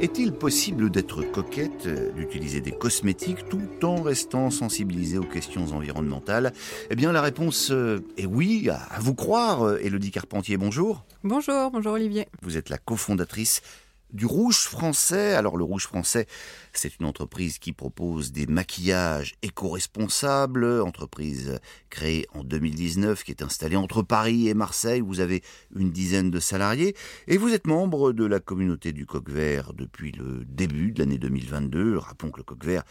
Est-il 0.00 0.32
possible 0.32 0.90
d'être 0.90 1.22
coquette, 1.22 1.86
euh, 1.86 2.12
d'utiliser 2.12 2.60
des 2.60 2.70
cosmétiques 2.70 3.48
tout 3.48 3.84
en 3.84 4.00
restant 4.00 4.48
sensibilisé 4.48 5.18
aux 5.18 5.24
questions 5.24 5.72
environnementales? 5.72 6.52
Eh 6.90 6.94
bien 6.94 7.10
la 7.10 7.20
réponse 7.20 7.72
euh, 7.72 8.04
est 8.16 8.26
oui, 8.26 8.68
à 8.70 9.00
vous 9.00 9.16
croire. 9.16 9.76
Élodie 9.78 10.12
Carpentier, 10.12 10.56
bonjour. 10.56 11.04
Bonjour, 11.24 11.72
bonjour 11.72 11.94
Olivier. 11.94 12.28
Vous 12.42 12.56
êtes 12.56 12.68
la 12.68 12.78
cofondatrice 12.78 13.60
du 14.12 14.26
Rouge 14.26 14.60
Français. 14.60 15.34
Alors 15.34 15.56
le 15.56 15.64
Rouge 15.64 15.84
Français, 15.84 16.26
c'est 16.72 16.98
une 16.98 17.06
entreprise 17.06 17.58
qui 17.58 17.72
propose 17.72 18.32
des 18.32 18.46
maquillages 18.46 19.34
éco-responsables, 19.42 20.80
entreprise 20.80 21.58
créée 21.90 22.26
en 22.34 22.44
2019 22.44 23.24
qui 23.24 23.30
est 23.30 23.42
installée 23.42 23.76
entre 23.76 24.02
Paris 24.02 24.48
et 24.48 24.54
Marseille. 24.54 25.00
Vous 25.00 25.20
avez 25.20 25.42
une 25.74 25.90
dizaine 25.90 26.30
de 26.30 26.40
salariés 26.40 26.94
et 27.26 27.36
vous 27.36 27.52
êtes 27.52 27.66
membre 27.66 28.12
de 28.12 28.24
la 28.24 28.40
communauté 28.40 28.92
du 28.92 29.06
Coq 29.06 29.28
Vert 29.28 29.72
depuis 29.74 30.12
le 30.12 30.44
début 30.46 30.92
de 30.92 31.00
l'année 31.00 31.18
2022. 31.18 31.98
Rappelons 31.98 32.30
que 32.30 32.38
le 32.38 32.44
Coq 32.44 32.64
Vert 32.64 32.84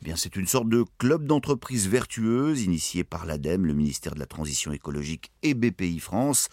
eh 0.00 0.04
bien, 0.04 0.16
c'est 0.16 0.36
une 0.36 0.46
sorte 0.46 0.68
de 0.68 0.84
club 0.98 1.26
d'entreprises 1.26 1.88
vertueuses 1.88 2.62
initié 2.62 3.02
par 3.02 3.26
l'ADEME, 3.26 3.66
le 3.66 3.74
ministère 3.74 4.14
de 4.14 4.20
la 4.20 4.26
Transition 4.26 4.72
écologique 4.72 5.32
et 5.42 5.54
BPI 5.54 5.98
France 5.98 6.48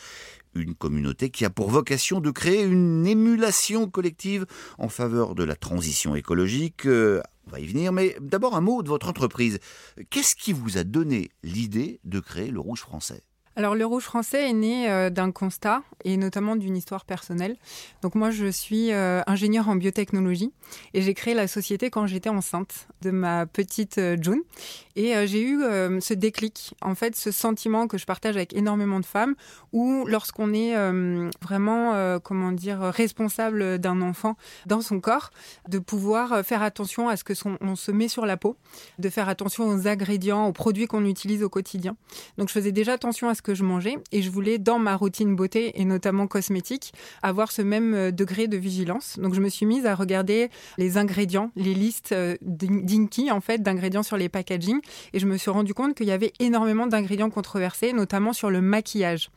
une 0.56 0.74
communauté 0.74 1.30
qui 1.30 1.46
a 1.46 1.50
pour 1.50 1.70
vocation 1.70 2.22
de 2.22 2.32
créer 2.32 2.64
une 2.64 3.06
émulation 3.06 3.90
collective 3.90 4.46
en 4.78 4.90
faveur 4.90 5.36
de 5.36 5.44
la 5.44 5.56
transition 5.56 6.16
écologique. 6.16 6.86
Euh, 6.86 7.22
on 7.48 7.52
va 7.52 7.60
y 7.60 7.68
venir, 7.68 7.92
mais 7.92 8.16
d'abord 8.22 8.56
un 8.56 8.62
mot 8.62 8.82
de 8.82 8.90
votre 8.90 9.10
entreprise. 9.10 9.60
Qu'est-ce 10.10 10.36
qui 10.36 10.54
vous 10.54 10.78
a 10.78 10.84
donné 10.84 11.30
l'idée 11.44 12.00
de 12.04 12.20
créer 12.20 12.52
le 12.52 12.60
Rouge 12.60 12.80
français? 12.80 13.22
Alors 13.58 13.74
le 13.76 13.86
Rouge 13.86 14.04
français 14.04 14.50
est 14.50 14.54
né 14.54 14.90
euh, 14.90 15.10
d'un 15.10 15.32
constat 15.32 15.82
et 16.04 16.18
notamment 16.18 16.58
d'une 16.58 16.76
histoire 16.76 17.06
personnelle. 17.06 17.56
Donc 18.02 18.16
moi 18.16 18.30
je 18.30 18.48
suis 18.48 18.92
euh, 18.92 19.22
ingénieure 19.28 19.70
en 19.70 19.78
biotechnologie 19.78 20.52
et 20.94 21.02
j'ai 21.02 21.14
créé 21.14 21.34
la 21.34 21.48
société 21.48 21.90
quand 21.90 22.06
j'étais 22.06 22.30
enceinte 22.30 22.88
de 23.02 23.12
ma 23.12 23.46
petite 23.46 23.98
euh, 23.98 24.18
June 24.20 24.42
et 24.98 25.28
j'ai 25.28 25.44
eu 25.44 25.60
ce 26.00 26.14
déclic, 26.14 26.74
en 26.82 26.96
fait 26.96 27.18
ce 27.18 27.30
sentiment 27.30 27.86
que 27.88 27.98
je 27.98 28.06
partage 28.06 28.38
avec 28.38 28.54
énormément 28.54 29.02
de 29.02 29.06
femmes 29.06 29.36
où 29.74 30.06
lorsqu'on 30.08 30.54
est 30.54 30.74
vraiment 31.42 32.20
comment 32.22 32.54
dire 32.54 32.80
responsable 32.80 33.78
d'un 33.78 34.02
enfant 34.02 34.38
dans 34.68 34.80
son 34.80 35.02
corps, 35.02 35.32
de 35.68 35.80
pouvoir 35.80 36.46
faire 36.46 36.64
attention 36.64 37.10
à 37.10 37.18
ce 37.18 37.26
que 37.26 37.34
son, 37.34 37.58
on 37.60 37.76
se 37.76 37.92
met 37.92 38.08
sur 38.08 38.26
la 38.26 38.38
peau, 38.38 38.56
de 38.98 39.10
faire 39.10 39.28
attention 39.28 39.68
aux 39.68 39.86
ingrédients, 39.86 40.48
aux 40.48 40.54
produits 40.54 40.88
qu'on 40.88 41.04
utilise 41.04 41.44
au 41.44 41.50
quotidien. 41.50 41.98
Donc 42.38 42.48
je 42.48 42.54
faisais 42.54 42.72
déjà 42.72 42.94
attention 42.94 43.28
à 43.28 43.36
ce 43.36 43.42
que 43.46 43.54
je 43.54 43.64
mangeais 43.64 43.98
et 44.12 44.24
je 44.24 44.32
voulais 44.32 44.58
dans 44.58 44.80
ma 44.80 44.96
routine 44.96 45.36
beauté 45.36 45.80
et 45.80 45.86
notamment 45.86 46.26
cosmétique 46.26 46.94
avoir 47.22 47.52
ce 47.52 47.62
même 47.62 47.94
euh, 47.94 48.12
degré 48.12 48.48
de 48.48 48.58
vigilance. 48.58 49.20
Donc 49.20 49.36
je 49.36 49.40
me 49.40 49.50
suis 49.50 49.68
mise 49.68 49.86
à 49.86 49.94
regarder 49.94 50.50
les 50.80 50.98
ingrédients, 50.98 51.52
les 51.56 51.76
listes 51.76 52.12
euh, 52.12 52.36
d'Inky 52.42 53.32
en 53.32 53.42
fait 53.42 53.62
d'ingrédients 53.62 54.02
sur 54.02 54.18
les 54.18 54.30
packaging 54.30 54.80
et 55.14 55.20
je 55.20 55.28
me 55.28 55.38
suis 55.38 55.52
rendu 55.52 55.76
compte 55.76 55.94
qu'il 55.94 56.08
y 56.08 56.12
avait 56.12 56.34
énormément 56.40 56.88
d'ingrédients 56.88 57.30
controversés, 57.30 57.94
notamment 57.94 58.34
sur 58.34 58.50
le 58.50 58.62
maquillage. 58.62 59.30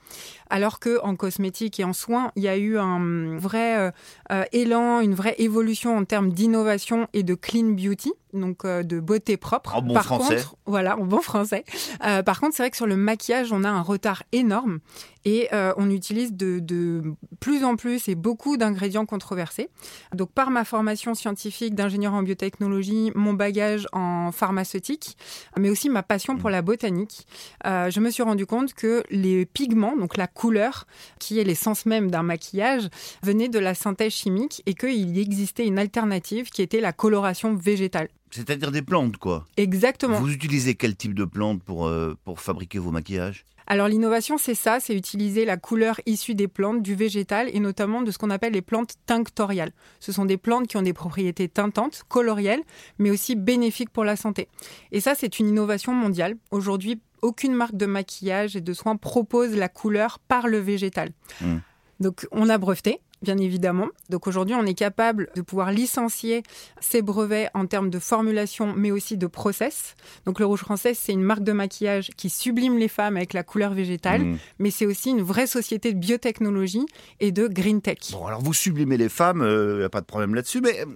Alors 0.48 0.80
que 0.80 0.98
en 1.02 1.14
cosmétique 1.14 1.78
et 1.78 1.84
en 1.84 1.92
soins, 1.92 2.32
il 2.34 2.42
y 2.42 2.48
a 2.48 2.56
eu 2.56 2.78
un 2.78 3.36
vrai 3.36 3.92
euh, 4.32 4.44
élan, 4.52 5.00
une 5.00 5.14
vraie 5.14 5.34
évolution 5.38 5.94
en 5.98 6.04
termes 6.04 6.32
d'innovation 6.32 7.08
et 7.12 7.22
de 7.22 7.34
clean 7.34 7.72
beauty 7.72 8.12
donc 8.32 8.64
euh, 8.64 8.82
de 8.82 9.00
beauté 9.00 9.36
propre. 9.36 9.76
En 9.76 9.82
bon 9.82 9.94
par 9.94 10.04
français. 10.04 10.36
Contre, 10.36 10.56
voilà, 10.66 10.98
en 10.98 11.04
bon 11.04 11.20
français. 11.20 11.64
Euh, 12.04 12.22
par 12.22 12.40
contre, 12.40 12.54
c'est 12.54 12.62
vrai 12.62 12.70
que 12.70 12.76
sur 12.76 12.86
le 12.86 12.96
maquillage, 12.96 13.52
on 13.52 13.64
a 13.64 13.68
un 13.68 13.82
retard 13.82 14.22
énorme 14.32 14.80
et 15.24 15.48
euh, 15.52 15.72
on 15.76 15.90
utilise 15.90 16.32
de, 16.32 16.58
de, 16.58 17.02
plus 17.40 17.64
en 17.64 17.76
plus 17.76 18.08
et 18.08 18.14
beaucoup 18.14 18.56
d'ingrédients 18.56 19.06
controversés. 19.06 19.68
Donc, 20.14 20.30
par 20.32 20.50
ma 20.50 20.64
formation 20.64 21.14
scientifique 21.14 21.74
d'ingénieur 21.74 22.14
en 22.14 22.22
biotechnologie, 22.22 23.12
mon 23.14 23.34
bagage 23.34 23.86
en 23.92 24.32
pharmaceutique, 24.32 25.16
mais 25.58 25.70
aussi 25.70 25.90
ma 25.90 26.02
passion 26.02 26.36
pour 26.36 26.50
mmh. 26.50 26.52
la 26.52 26.62
botanique, 26.62 27.26
je 27.64 28.00
me 28.00 28.10
suis 28.10 28.22
rendu 28.22 28.46
compte 28.46 28.74
que 28.74 29.02
les 29.10 29.44
pigments, 29.44 29.96
donc 29.96 30.16
la 30.16 30.26
couleur, 30.26 30.86
qui 31.18 31.38
est 31.38 31.44
l'essence 31.44 31.84
même 31.84 32.10
d'un 32.10 32.22
maquillage, 32.22 32.88
venaient 33.22 33.48
de 33.48 33.58
la 33.58 33.74
synthèse 33.74 34.12
chimique 34.12 34.62
et 34.66 34.74
qu'il 34.74 35.18
existait 35.18 35.66
une 35.66 35.78
alternative 35.78 36.50
qui 36.50 36.62
était 36.62 36.80
la 36.80 36.92
coloration 36.92 37.54
végétale. 37.54 38.08
C'est-à-dire 38.30 38.70
des 38.70 38.82
plantes, 38.82 39.16
quoi. 39.16 39.46
Exactement. 39.56 40.20
Vous 40.20 40.32
utilisez 40.32 40.74
quel 40.74 40.96
type 40.96 41.14
de 41.14 41.24
plantes 41.24 41.62
pour, 41.62 41.86
euh, 41.86 42.16
pour 42.24 42.40
fabriquer 42.40 42.78
vos 42.78 42.90
maquillages? 42.90 43.44
Alors 43.70 43.86
l'innovation, 43.86 44.38
c'est 44.38 44.54
ça, 44.54 44.80
c'est 44.80 44.96
utiliser 44.96 45.44
la 45.44 45.58
couleur 45.58 46.00
issue 46.06 46.34
des 46.34 46.48
plantes, 46.48 46.82
du 46.82 46.94
végétal 46.94 47.50
et 47.52 47.60
notamment 47.60 48.00
de 48.00 48.10
ce 48.10 48.16
qu'on 48.16 48.30
appelle 48.30 48.54
les 48.54 48.62
plantes 48.62 48.94
tinctoriales. 49.04 49.72
Ce 50.00 50.10
sont 50.10 50.24
des 50.24 50.38
plantes 50.38 50.68
qui 50.68 50.78
ont 50.78 50.82
des 50.82 50.94
propriétés 50.94 51.48
teintantes, 51.48 52.02
colorielles, 52.08 52.62
mais 52.98 53.10
aussi 53.10 53.36
bénéfiques 53.36 53.90
pour 53.90 54.04
la 54.04 54.16
santé. 54.16 54.48
Et 54.90 55.00
ça, 55.00 55.14
c'est 55.14 55.38
une 55.38 55.48
innovation 55.48 55.92
mondiale. 55.92 56.36
Aujourd'hui, 56.50 57.02
aucune 57.20 57.52
marque 57.52 57.76
de 57.76 57.84
maquillage 57.84 58.56
et 58.56 58.62
de 58.62 58.72
soins 58.72 58.96
propose 58.96 59.54
la 59.54 59.68
couleur 59.68 60.18
par 60.18 60.48
le 60.48 60.58
végétal. 60.58 61.10
Mmh. 61.42 61.56
Donc 62.00 62.26
on 62.30 62.48
a 62.48 62.58
breveté, 62.58 63.00
bien 63.22 63.38
évidemment. 63.38 63.88
Donc 64.10 64.26
aujourd'hui, 64.26 64.54
on 64.54 64.64
est 64.64 64.74
capable 64.74 65.28
de 65.34 65.42
pouvoir 65.42 65.72
licencier 65.72 66.42
ces 66.80 67.02
brevets 67.02 67.50
en 67.54 67.66
termes 67.66 67.90
de 67.90 67.98
formulation, 67.98 68.74
mais 68.76 68.90
aussi 68.90 69.16
de 69.16 69.26
process. 69.26 69.96
Donc 70.24 70.38
le 70.38 70.46
Rouge 70.46 70.60
Français, 70.60 70.94
c'est 70.94 71.12
une 71.12 71.22
marque 71.22 71.42
de 71.42 71.52
maquillage 71.52 72.10
qui 72.16 72.30
sublime 72.30 72.78
les 72.78 72.88
femmes 72.88 73.16
avec 73.16 73.32
la 73.32 73.42
couleur 73.42 73.74
végétale, 73.74 74.22
mmh. 74.22 74.38
mais 74.58 74.70
c'est 74.70 74.86
aussi 74.86 75.10
une 75.10 75.22
vraie 75.22 75.46
société 75.46 75.92
de 75.92 75.98
biotechnologie 75.98 76.86
et 77.20 77.32
de 77.32 77.48
green 77.48 77.80
tech. 77.80 77.98
Bon, 78.12 78.26
alors 78.26 78.42
vous 78.42 78.54
sublimez 78.54 78.96
les 78.96 79.08
femmes, 79.08 79.40
il 79.40 79.48
euh, 79.48 79.78
n'y 79.78 79.84
a 79.84 79.90
pas 79.90 80.00
de 80.00 80.06
problème 80.06 80.34
là-dessus, 80.34 80.60
mais 80.60 80.80
euh, 80.80 80.86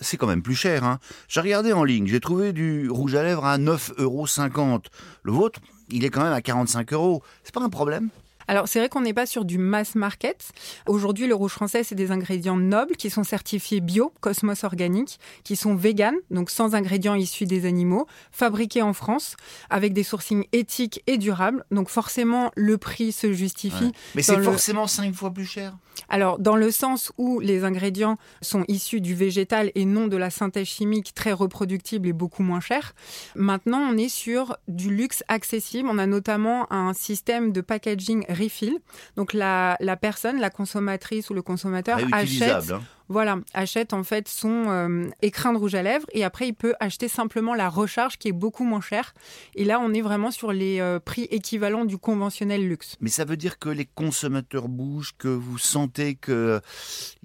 c'est 0.00 0.16
quand 0.16 0.26
même 0.26 0.42
plus 0.42 0.54
cher. 0.54 0.84
Hein. 0.84 0.98
J'ai 1.28 1.40
regardé 1.40 1.72
en 1.72 1.84
ligne, 1.84 2.06
j'ai 2.06 2.20
trouvé 2.20 2.52
du 2.52 2.90
rouge 2.90 3.14
à 3.14 3.22
lèvres 3.22 3.44
à 3.44 3.58
9,50 3.58 4.00
euros. 4.02 4.80
Le 5.22 5.32
vôtre, 5.32 5.60
il 5.90 6.04
est 6.04 6.10
quand 6.10 6.22
même 6.22 6.32
à 6.32 6.42
45 6.42 6.92
euros. 6.92 7.22
C'est 7.42 7.54
pas 7.54 7.62
un 7.62 7.68
problème? 7.68 8.08
Alors 8.50 8.66
c'est 8.66 8.80
vrai 8.80 8.88
qu'on 8.88 9.02
n'est 9.02 9.14
pas 9.14 9.26
sur 9.26 9.44
du 9.44 9.58
mass 9.58 9.94
market. 9.94 10.50
Aujourd'hui, 10.88 11.28
le 11.28 11.36
rouge 11.36 11.52
français, 11.52 11.84
c'est 11.84 11.94
des 11.94 12.10
ingrédients 12.10 12.56
nobles 12.56 12.96
qui 12.96 13.08
sont 13.08 13.22
certifiés 13.22 13.80
bio, 13.80 14.12
Cosmos 14.20 14.64
organique, 14.64 15.20
qui 15.44 15.54
sont 15.54 15.76
vegan, 15.76 16.16
donc 16.32 16.50
sans 16.50 16.74
ingrédients 16.74 17.14
issus 17.14 17.46
des 17.46 17.64
animaux, 17.64 18.08
fabriqués 18.32 18.82
en 18.82 18.92
France, 18.92 19.36
avec 19.70 19.92
des 19.92 20.02
sourcings 20.02 20.46
éthiques 20.50 21.00
et 21.06 21.16
durables. 21.16 21.64
Donc 21.70 21.90
forcément, 21.90 22.50
le 22.56 22.76
prix 22.76 23.12
se 23.12 23.32
justifie. 23.32 23.92
Mais 24.16 24.22
c'est 24.22 24.42
forcément 24.42 24.88
cinq 24.88 25.14
fois 25.14 25.32
plus 25.32 25.46
cher 25.46 25.76
alors, 26.08 26.38
dans 26.38 26.56
le 26.56 26.70
sens 26.70 27.12
où 27.18 27.40
les 27.40 27.64
ingrédients 27.64 28.16
sont 28.42 28.64
issus 28.68 29.00
du 29.00 29.14
végétal 29.14 29.70
et 29.74 29.84
non 29.84 30.06
de 30.06 30.16
la 30.16 30.30
synthèse 30.30 30.66
chimique 30.66 31.14
très 31.14 31.32
reproductible 31.32 32.08
et 32.08 32.12
beaucoup 32.12 32.42
moins 32.42 32.60
cher, 32.60 32.94
maintenant 33.34 33.80
on 33.80 33.96
est 33.96 34.08
sur 34.08 34.56
du 34.68 34.94
luxe 34.94 35.22
accessible. 35.28 35.88
On 35.90 35.98
a 35.98 36.06
notamment 36.06 36.72
un 36.72 36.92
système 36.94 37.52
de 37.52 37.60
packaging 37.60 38.24
refill. 38.40 38.78
Donc, 39.16 39.32
la, 39.32 39.76
personne, 40.00 40.40
la 40.40 40.50
consommatrice 40.50 41.30
ou 41.30 41.34
le 41.34 41.42
consommateur 41.42 41.98
achète. 42.12 42.70
Hein 42.70 42.80
voilà, 43.10 43.40
achète 43.54 43.92
en 43.92 44.04
fait 44.04 44.28
son 44.28 44.66
euh, 44.68 45.08
écrin 45.20 45.52
de 45.52 45.58
rouge 45.58 45.74
à 45.74 45.82
lèvres 45.82 46.06
et 46.12 46.22
après 46.22 46.46
il 46.46 46.52
peut 46.52 46.74
acheter 46.78 47.08
simplement 47.08 47.54
la 47.54 47.68
recharge 47.68 48.18
qui 48.18 48.28
est 48.28 48.32
beaucoup 48.32 48.62
moins 48.62 48.80
chère. 48.80 49.14
Et 49.56 49.64
là, 49.64 49.80
on 49.80 49.92
est 49.92 50.00
vraiment 50.00 50.30
sur 50.30 50.52
les 50.52 50.80
euh, 50.80 51.00
prix 51.00 51.24
équivalents 51.24 51.84
du 51.84 51.98
conventionnel 51.98 52.68
luxe. 52.68 52.94
Mais 53.00 53.10
ça 53.10 53.24
veut 53.24 53.36
dire 53.36 53.58
que 53.58 53.68
les 53.68 53.84
consommateurs 53.84 54.68
bougent, 54.68 55.16
que 55.18 55.26
vous 55.26 55.58
sentez 55.58 56.14
qu'ils 56.14 56.34
euh, 56.34 56.60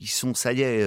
sont, 0.03 0.33
ça 0.33 0.53
y 0.53 0.63
est, 0.63 0.83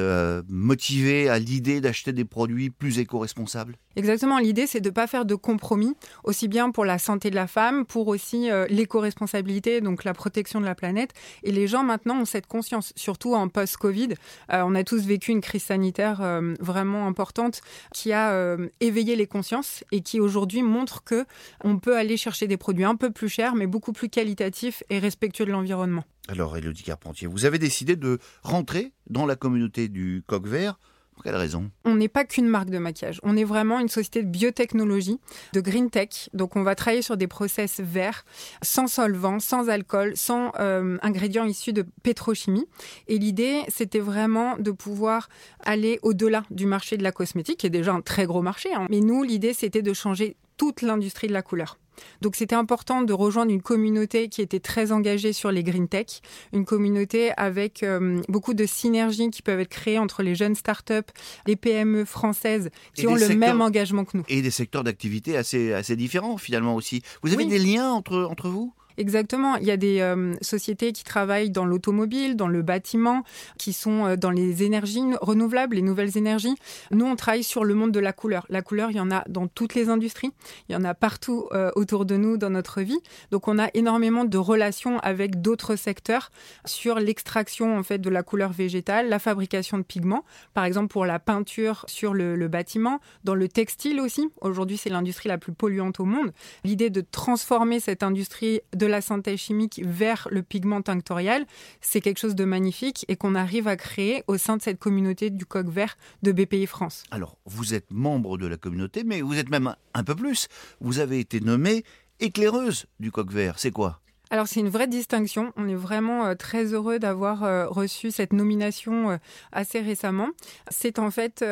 motivés 0.49 1.29
à 1.29 1.39
l'idée 1.39 1.81
d'acheter 1.81 2.13
des 2.13 2.25
produits 2.25 2.71
plus 2.71 2.99
éco-responsables? 2.99 3.77
Exactement, 3.99 4.39
l'idée 4.39 4.67
c'est 4.67 4.81
de 4.81 4.89
ne 4.89 4.95
pas 4.95 5.07
faire 5.07 5.25
de 5.25 5.35
compromis, 5.35 5.95
aussi 6.25 6.49
bien 6.49 6.71
pour 6.71 6.85
la 6.85 6.99
santé 6.99 7.31
de 7.31 7.35
la 7.35 7.47
femme, 7.47 7.85
pour 7.85 8.09
aussi 8.09 8.49
l'éco-responsabilité, 8.71 9.81
donc 9.81 10.05
la 10.05 10.15
protection 10.15 10.61
de 10.61 10.65
la 10.65 10.75
planète. 10.75 11.11
Et 11.43 11.53
les 11.53 11.67
gens 11.67 11.83
maintenant 11.83 12.21
ont 12.21 12.25
cette 12.25 12.47
conscience, 12.47 12.93
surtout 12.97 13.35
en 13.35 13.49
post-Covid. 13.49 14.15
on 14.51 14.75
a 14.75 14.85
tous 14.85 15.05
vécu 15.05 15.33
une 15.33 15.41
crise 15.41 15.65
sanitaire 15.65 16.23
euh, 16.23 16.55
vraiment 16.61 17.07
importante 17.07 17.61
qui 17.93 18.13
a 18.13 18.33
euh, 18.33 18.69
éveillé 18.81 19.17
les 19.17 19.27
consciences 19.27 19.85
et 19.93 20.01
qui 20.01 20.21
aujourd'hui 20.21 20.63
montre 20.63 21.05
que 21.05 21.25
on 21.65 21.79
peut 21.79 21.97
aller 21.97 22.17
chercher 22.17 22.47
des 22.47 22.57
produits 22.57 22.85
un 22.85 22.97
peu 22.97 23.11
plus 23.11 23.29
chers 23.29 23.55
mais 23.55 23.67
beaucoup 23.67 23.93
plus 23.93 24.09
qualitatifs 24.09 24.83
et 24.91 24.99
respectueux 24.99 25.47
de 25.47 25.51
l'environnement. 25.51 26.05
Alors 26.29 26.57
Elodie 26.57 26.83
Carpentier, 26.83 27.27
vous 27.27 27.45
avez 27.45 27.59
décidé 27.59 27.97
de 27.97 28.19
rentrer 28.43 28.93
dans 29.09 29.27
la 29.27 29.37
communauté 29.37 29.89
du 29.89 30.23
coq 30.27 30.47
vert 30.47 30.79
pour 31.19 31.25
quelle 31.25 31.37
raison? 31.37 31.69
On 31.85 31.97
n'est 31.97 32.07
pas 32.07 32.25
qu'une 32.25 32.47
marque 32.47 32.71
de 32.71 32.79
maquillage. 32.79 33.19
On 33.25 33.37
est 33.37 33.43
vraiment 33.43 33.81
une 33.81 33.89
société 33.89 34.23
de 34.23 34.29
biotechnologie, 34.29 35.19
de 35.53 35.61
green 35.61 35.91
tech. 35.91 36.31
Donc, 36.33 36.55
on 36.55 36.63
va 36.63 36.77
travailler 36.77 37.03
sur 37.03 37.17
des 37.17 37.27
process 37.27 37.81
verts, 37.81 38.25
sans 38.63 38.87
solvant, 38.87 39.41
sans 39.41 39.69
alcool, 39.69 40.13
sans 40.15 40.53
euh, 40.61 40.97
ingrédients 41.03 41.45
issus 41.45 41.73
de 41.73 41.85
pétrochimie. 42.05 42.67
Et 43.09 43.19
l'idée, 43.19 43.63
c'était 43.67 43.99
vraiment 43.99 44.57
de 44.59 44.71
pouvoir 44.71 45.29
aller 45.65 45.99
au-delà 46.03 46.45
du 46.53 46.67
marché 46.67 46.97
de 46.97 47.03
la 47.03 47.11
cosmétique, 47.11 47.59
qui 47.59 47.67
est 47.67 47.71
déjà 47.71 47.93
un 47.93 48.01
très 48.01 48.25
gros 48.25 48.43
marché. 48.43 48.73
Hein. 48.73 48.87
Mais 48.89 49.01
nous, 49.01 49.25
l'idée, 49.25 49.55
c'était 49.55 49.83
de 49.83 49.93
changer 49.95 50.37
toute 50.59 50.83
l'industrie 50.83 51.29
de 51.29 51.33
la 51.33 51.43
couleur. 51.43 51.79
Donc 52.21 52.37
c'était 52.37 52.55
important 52.55 53.03
de 53.03 53.13
rejoindre 53.13 53.51
une 53.51 53.63
communauté 53.63 54.29
qui 54.29 54.43
était 54.43 54.61
très 54.61 54.93
engagée 54.93 55.33
sur 55.33 55.51
les 55.51 55.63
green 55.63 55.89
tech, 55.89 56.21
une 56.53 56.65
communauté 56.65 57.33
avec 57.37 57.83
euh, 57.83 58.21
beaucoup 58.29 58.55
de 58.55 58.67
synergies 58.67 59.31
qui 59.31 59.43
peuvent 59.43 59.61
être 59.61 59.69
créées 59.69 59.99
entre 59.99 60.23
les 60.23 60.35
jeunes 60.35 60.55
startups, 60.55 61.11
les 61.47 61.57
PME 61.57 62.05
françaises 62.05 62.71
qui 62.95 63.07
ont 63.07 63.15
le 63.15 63.35
même 63.35 63.61
engagement 63.61 64.05
que 64.05 64.17
nous. 64.19 64.25
Et 64.29 64.43
des 64.43 64.51
secteurs 64.51 64.85
d'activité 64.85 65.37
assez, 65.37 65.73
assez 65.73 65.97
différents 65.97 66.37
finalement 66.37 66.75
aussi. 66.75 67.03
Vous 67.23 67.33
avez 67.33 67.45
des 67.47 67.59
liens 67.59 67.91
entre, 67.91 68.17
entre 68.31 68.49
vous? 68.49 68.73
Exactement. 68.99 69.55
Il 69.55 69.65
y 69.65 69.71
a 69.71 69.77
des 69.77 70.01
euh, 70.01 70.35
sociétés 70.43 70.93
qui 70.93 71.05
travaillent 71.05 71.51
dans 71.51 71.65
l'automobile, 71.65 72.35
dans 72.35 72.49
le 72.49 72.63
bâtiment, 72.63 73.23
qui 73.57 73.73
sont 73.73 74.07
euh, 74.07 74.17
dans 74.17 74.33
les 74.33 74.65
énergies 74.65 75.05
renouvelables, 75.21 75.77
les 75.77 75.83
nouvelles 75.83 76.19
énergies. 76.19 76.57
Nous, 76.91 77.07
on 77.07 77.15
travaille 77.15 77.45
sur 77.45 77.65
le 77.65 77.75
monde 77.75 77.93
de 77.93 78.01
la 78.01 78.13
couleur. 78.13 78.45
La 78.51 78.61
couleur, 78.61 78.91
il 78.91 78.97
y 78.97 79.01
en 79.01 79.13
a 79.13 79.23
dans 79.29 79.47
toutes 79.47 79.77
les 79.77 79.89
industries. 79.89 80.33
Il 80.69 80.73
y 80.73 80.77
en 80.77 80.83
a 80.83 80.95
partout 80.95 81.47
euh, 81.53 81.71
autour 81.77 82.07
de 82.07 82.17
nous 82.17 82.39
dans 82.39 82.51
notre 82.51 82.83
vie. 82.83 82.99
Donc, 83.31 83.47
on 83.47 83.61
a 83.61 83.69
énormément 83.73 84.25
de 84.25 84.37
relations 84.37 84.99
avec 84.99 85.41
d'autres 85.41 85.77
secteurs 85.77 86.33
sur 86.65 86.99
l'extraction 86.99 87.79
en 87.79 87.85
fait 87.85 87.99
de 87.99 88.11
la 88.11 88.25
couleur 88.25 88.51
végétale, 88.51 89.09
la 89.09 89.21
fabrication 89.21 89.79
de 89.79 89.85
pigments, 89.85 90.25
par 90.55 90.65
exemple 90.65 90.89
pour 90.89 91.07
la 91.07 91.21
peinture 91.21 91.85
sur 91.87 92.15
le, 92.15 92.35
le 92.35 92.49
bâtiment, 92.49 92.99
dans 93.23 93.37
le 93.37 93.47
textile 93.47 94.01
aussi. 94.01 94.29
Aujourd'hui, 94.41 94.77
c'est 94.77 94.91
l'industrie 94.91 95.29
la 95.29 95.39
plus 95.39 95.53
polluante 95.53 96.01
au 96.01 96.05
monde. 96.05 96.33
L'idée 96.65 96.91
de 96.91 97.01
transformer 97.01 97.79
cette 97.79 98.03
industrie 98.03 98.61
de 98.75 98.88
la 98.89 99.01
synthèse 99.01 99.39
chimique 99.39 99.81
vers 99.85 100.29
le 100.31 100.43
pigment 100.43 100.83
tinctorial, 100.83 101.47
c'est 101.81 102.01
quelque 102.01 102.19
chose 102.19 102.35
de 102.35 102.45
magnifique 102.45 103.05
et 103.09 103.17
qu'on 103.17 103.35
arrive 103.35 103.69
à 103.69 103.77
créer 103.77 104.25
au 104.27 104.37
sein 104.37 104.57
de 104.57 104.63
cette 104.63 104.79
communauté 104.79 105.31
du 105.31 105.47
coq 105.47 105.69
vert 105.69 105.97
de 106.23 106.33
BPI 106.33 106.67
France. 106.67 107.05
Alors, 107.11 107.37
vous 107.47 107.75
êtes 107.75 107.91
membre 107.91 108.39
de 108.39 108.47
la 108.47 108.57
communauté, 108.57 109.05
mais 109.05 109.21
vous 109.21 109.39
êtes 109.39 109.51
même 109.51 109.75
un 109.95 110.05
peu 110.05 110.15
plus. 110.15 110.49
Vous 110.81 110.99
avez 110.99 111.21
été 111.21 111.41
nommée 111.41 111.85
éclaireuse 112.21 112.87
du 113.01 113.11
coq 113.11 113.31
vert. 113.31 113.59
C'est 113.59 113.71
quoi? 113.71 114.01
Alors 114.31 114.47
c'est 114.47 114.61
une 114.61 114.69
vraie 114.69 114.87
distinction. 114.87 115.53
On 115.57 115.69
est 115.69 115.75
vraiment 115.75 116.27
euh, 116.27 116.35
très 116.35 116.75
heureux 116.75 116.99
d'avoir 116.99 117.45
euh, 117.45 117.67
reçu 117.67 118.11
cette 118.11 118.33
nomination 118.33 119.11
euh, 119.11 119.17
assez 119.53 119.81
récemment. 119.81 120.29
C'est 120.71 120.99
en 120.99 121.11
fait 121.11 121.45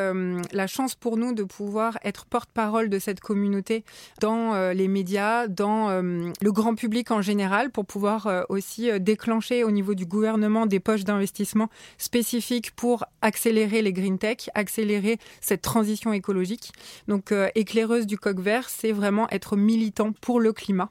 la 0.53 0.67
chance 0.67 0.95
pour 0.95 1.17
nous 1.17 1.33
de 1.33 1.43
pouvoir 1.43 1.99
être 2.05 2.27
porte-parole 2.27 2.89
de 2.89 2.99
cette 2.99 3.21
communauté 3.21 3.85
dans 4.21 4.71
les 4.73 4.89
médias, 4.89 5.47
dans 5.47 5.89
le 6.01 6.53
grand 6.53 6.75
public 6.75 7.11
en 7.11 7.23
général, 7.23 7.71
pour 7.71 7.87
pouvoir 7.87 8.47
aussi 8.49 8.91
déclencher 9.01 9.65
au 9.65 9.71
niveau 9.71 9.95
du 9.95 10.07
gouvernement 10.07 10.67
des 10.67 10.81
poches 10.81 11.05
d'investissement 11.05 11.69
spécifiques 11.99 12.73
pour 12.73 13.05
accélérer 13.23 13.83
les 13.83 13.93
green 13.93 14.19
tech, 14.19 14.51
accélérer 14.55 15.19
cette 15.41 15.63
transition 15.63 16.13
écologique. 16.13 16.73
Donc 17.09 17.33
éclaireuse 17.55 18.07
du 18.07 18.19
coq 18.19 18.39
vert, 18.41 18.69
c'est 18.69 18.93
vraiment 18.93 19.29
être 19.31 19.57
militant 19.57 20.13
pour 20.21 20.41
le 20.41 20.53
climat. 20.53 20.91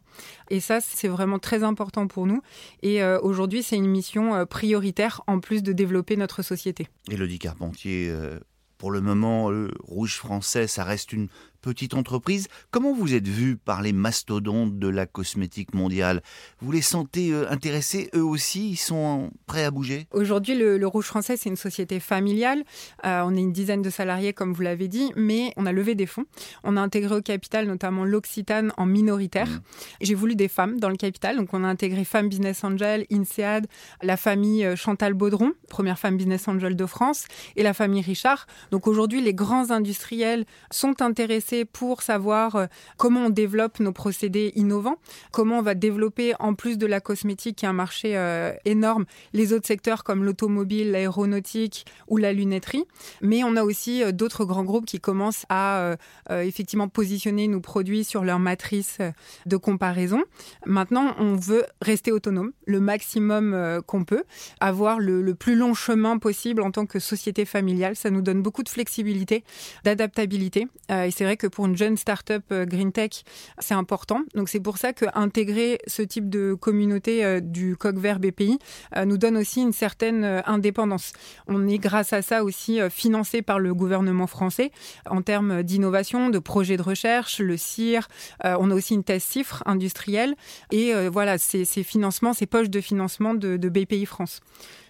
Et 0.49 0.59
ça, 0.59 0.79
c'est 0.81 1.07
vraiment 1.07 1.39
très 1.39 1.63
important 1.63 1.74
important 1.75 2.07
pour 2.07 2.25
nous. 2.25 2.41
Et 2.81 3.03
euh, 3.03 3.19
aujourd'hui, 3.19 3.61
c'est 3.61 3.75
une 3.75 3.89
mission 3.89 4.33
euh, 4.33 4.45
prioritaire 4.45 5.21
en 5.27 5.41
plus 5.41 5.61
de 5.61 5.73
développer 5.73 6.15
notre 6.15 6.41
société. 6.41 6.87
Élodie 7.11 7.37
Carpentier, 7.37 8.07
euh, 8.09 8.39
pour 8.77 8.91
le 8.91 9.01
moment, 9.01 9.49
le 9.49 9.71
Rouge 9.83 10.15
français, 10.15 10.67
ça 10.67 10.85
reste 10.85 11.11
une 11.11 11.27
petite 11.65 11.95
entreprise. 11.95 12.47
Comment 12.69 12.93
vous 12.93 13.15
êtes 13.15 13.27
vu 13.27 13.57
par 13.57 13.81
les 13.81 13.91
mastodontes 13.91 14.77
de 14.77 14.87
la 14.87 15.07
cosmétique 15.07 15.73
mondiale? 15.73 16.21
Vous 16.61 16.71
les 16.71 16.83
sentez 16.83 17.31
euh, 17.31 17.49
intéressés? 17.49 18.11
Eux 18.13 18.23
aussi 18.23 18.69
Ils 18.69 18.75
sont 18.75 19.31
prêts 19.47 19.63
à 19.63 19.71
bouger? 19.71 20.05
Aujourd'hui, 20.11 20.55
le, 20.55 20.85
Rouge 20.85 21.05
français, 21.05 21.37
c'est 21.37 21.49
une 21.49 21.55
société 21.55 21.99
familiale. 21.99 22.63
Euh, 23.03 23.23
on 23.25 23.35
est 23.35 23.39
une 23.39 23.51
dizaine 23.51 23.81
de 23.81 23.89
salariés, 23.89 24.31
comme 24.31 24.53
vous 24.53 24.61
l'avez 24.61 24.87
dit, 24.87 25.11
mais 25.15 25.53
on 25.57 25.65
a 25.65 25.71
levé 25.71 25.95
des 25.95 26.05
fonds. 26.05 26.25
On 26.63 26.77
a 26.77 26.81
intégré 26.81 27.15
au 27.15 27.21
capital 27.23 27.65
notamment 27.65 28.05
l'Occitane 28.05 28.71
en 28.77 28.85
minoritaire. 28.85 29.49
Mmh. 29.49 29.61
J'ai 30.01 30.13
voulu 30.13 30.35
des 30.35 30.47
femmes 30.47 30.79
dans 30.79 30.89
le 30.89 30.97
capital, 30.97 31.37
donc 31.37 31.51
on 31.53 31.63
a 31.63 31.67
intégré 31.67 32.05
Femmes 32.05 32.29
Business 32.29 32.63
Angel, 32.63 33.07
INSEAD, 33.11 33.65
la 34.03 34.17
famille 34.17 34.63
euh, 34.63 34.75
Chantal 34.75 35.15
Baudron, 35.15 35.53
première 35.67 35.97
femme 35.97 36.17
business 36.17 36.47
angel 36.47 36.75
de 36.75 36.85
France, 36.85 37.25
et 37.55 37.63
la 37.63 37.73
famille 37.73 38.01
Richard. 38.01 38.45
Donc 38.69 38.87
aujourd'hui, 38.87 39.21
les 39.21 39.33
grands 39.33 39.71
industriels 39.71 40.45
sont 40.69 41.01
intéressés 41.01 41.54
pour 41.63 42.01
savoir 42.01 42.55
euh, 42.55 42.65
comment 42.97 43.27
on 43.27 43.29
développe 43.29 43.79
nos 43.79 43.93
procédés 43.93 44.51
innovants, 44.55 44.97
comment 45.31 45.59
on 45.59 45.61
va 45.61 45.75
développer, 45.75 46.33
en 46.39 46.53
plus 46.53 46.77
de 46.77 46.85
la 46.85 46.99
cosmétique, 46.99 47.57
qui 47.57 47.65
est 47.65 47.69
un 47.69 47.73
marché 47.73 48.17
euh, 48.17 48.53
énorme, 48.65 49.05
les 49.33 49.53
autres 49.53 49.67
secteurs 49.67 50.03
comme 50.03 50.25
l'automobile, 50.25 50.91
l'aéronautique 50.91 51.85
ou 52.07 52.17
la 52.17 52.33
lunetterie. 52.33 52.83
Mais 53.21 53.43
on 53.43 53.55
a 53.55 53.63
aussi 53.63 54.03
euh, 54.03 54.11
d'autres 54.11 54.43
grands 54.43 54.63
groupes 54.63 54.85
qui 54.85 54.99
commencent 54.99 55.45
à 55.49 55.95
effectivement 56.29 56.87
positionner 56.87 57.47
nos 57.47 57.59
produits 57.59 58.03
sur 58.03 58.23
leur 58.23 58.39
matrice 58.39 58.97
de 59.45 59.57
comparaison. 59.57 60.23
Maintenant, 60.65 61.13
on 61.19 61.35
veut 61.35 61.65
rester 61.81 62.11
autonome 62.11 62.51
le 62.65 62.79
maximum 62.79 63.81
qu'on 63.85 64.03
peut, 64.03 64.23
avoir 64.59 64.99
le, 64.99 65.21
le 65.21 65.35
plus 65.35 65.55
long 65.55 65.73
chemin 65.73 66.17
possible 66.17 66.61
en 66.61 66.71
tant 66.71 66.85
que 66.85 66.99
société 66.99 67.45
familiale. 67.45 67.95
Ça 67.95 68.09
nous 68.09 68.21
donne 68.21 68.41
beaucoup 68.41 68.63
de 68.63 68.69
flexibilité, 68.69 69.43
d'adaptabilité. 69.83 70.67
et 70.89 71.11
c'est 71.11 71.23
vrai 71.23 71.37
que 71.37 71.44
pour 71.47 71.65
une 71.65 71.77
jeune 71.77 71.97
start-up 71.97 72.43
euh, 72.51 72.65
green 72.65 72.91
tech, 72.91 73.23
c'est 73.59 73.73
important. 73.73 74.21
Donc 74.33 74.49
c'est 74.49 74.59
pour 74.59 74.77
ça 74.77 74.93
que 74.93 75.05
intégrer 75.13 75.79
ce 75.87 76.01
type 76.01 76.29
de 76.29 76.53
communauté 76.53 77.23
euh, 77.23 77.39
du 77.39 77.75
coq 77.75 77.97
vert 77.97 78.19
BPI 78.19 78.59
euh, 78.95 79.05
nous 79.05 79.17
donne 79.17 79.37
aussi 79.37 79.61
une 79.61 79.73
certaine 79.73 80.43
indépendance. 80.45 81.13
On 81.47 81.67
est 81.67 81.77
grâce 81.77 82.13
à 82.13 82.21
ça 82.21 82.43
aussi 82.43 82.79
financé 82.89 83.41
par 83.41 83.59
le 83.59 83.73
gouvernement 83.73 84.27
français 84.27 84.71
en 85.09 85.21
termes 85.21 85.63
d'innovation, 85.63 86.29
de 86.29 86.39
projets 86.39 86.77
de 86.77 86.81
recherche, 86.81 87.39
le 87.39 87.57
CIR. 87.57 88.07
on 88.43 88.71
a 88.71 88.73
aussi 88.73 88.93
une 88.93 89.03
thèse 89.03 89.23
cifre 89.23 89.63
industrielle 89.65 90.35
et 90.71 90.93
voilà 91.09 91.37
ces, 91.37 91.65
financements, 91.83 92.33
ces 92.33 92.45
poches 92.45 92.69
de 92.69 92.81
financement 92.81 93.33
de 93.33 93.69
BPI 93.69 94.05
France. 94.05 94.41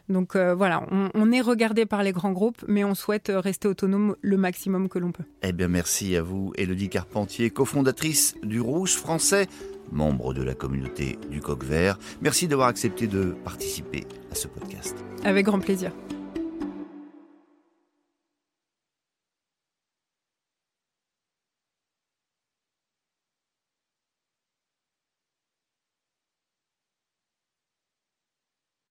Donc 0.09 0.35
euh, 0.35 0.53
voilà, 0.53 0.85
on, 0.91 1.31
est 1.31 1.41
regardé 1.41 1.85
par 1.85 2.03
les 2.03 2.11
grands 2.11 2.31
groupes, 2.31 2.63
mais 2.67 2.83
on 2.83 2.93
souhaite 2.95 3.31
rester 3.33 3.67
autonome 3.67 4.15
le 4.21 4.37
maximum 4.37 4.87
que 4.87 4.99
l'on 4.99 5.11
peut. 5.11 5.23
Eh 5.41 5.51
bien, 5.51 5.67
merci 5.67 6.15
à 6.15 6.21
vous, 6.21 6.53
Elodie 6.57 6.89
Carpentier, 6.89 7.49
cofondatrice 7.49 8.35
du 8.43 8.61
Rouge 8.61 8.95
français, 8.95 9.47
membre 9.91 10.33
de 10.33 10.43
la 10.43 10.53
communauté 10.53 11.17
du 11.29 11.41
Coq 11.41 11.63
Vert. 11.63 11.97
Merci 12.21 12.47
d'avoir 12.47 12.67
accepté 12.67 13.07
de 13.07 13.35
participer 13.43 14.05
à 14.31 14.35
ce 14.35 14.47
podcast. 14.47 14.95
Avec 15.23 15.45
grand 15.45 15.59
plaisir. 15.59 15.91